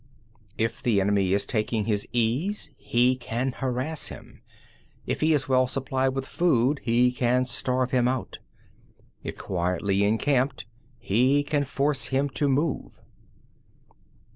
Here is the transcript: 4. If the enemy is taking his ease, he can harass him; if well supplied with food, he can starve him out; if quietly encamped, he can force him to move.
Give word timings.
4. 0.57 0.65
If 0.65 0.81
the 0.81 0.99
enemy 0.99 1.31
is 1.31 1.45
taking 1.45 1.85
his 1.85 2.07
ease, 2.11 2.71
he 2.75 3.15
can 3.15 3.51
harass 3.51 4.07
him; 4.07 4.41
if 5.05 5.21
well 5.47 5.67
supplied 5.67 6.15
with 6.15 6.25
food, 6.25 6.81
he 6.83 7.11
can 7.11 7.45
starve 7.45 7.91
him 7.91 8.07
out; 8.07 8.39
if 9.21 9.37
quietly 9.37 10.03
encamped, 10.03 10.65
he 10.97 11.43
can 11.43 11.63
force 11.63 12.07
him 12.07 12.29
to 12.29 12.49
move. 12.49 12.99